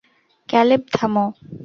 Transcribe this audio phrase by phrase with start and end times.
[0.49, 1.25] Caleb, থামো!